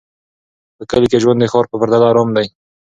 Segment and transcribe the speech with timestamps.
[0.75, 2.47] په کلي کې ژوند د ښار په پرتله ارام دی.